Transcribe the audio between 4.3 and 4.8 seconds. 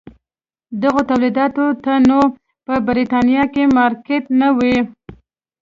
نه و.